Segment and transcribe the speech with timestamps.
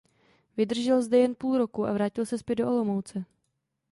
[0.57, 3.25] Vydržel zde jen půl roku a vrátil se zpět do Olomouce.